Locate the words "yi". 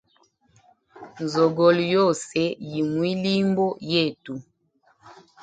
2.69-2.81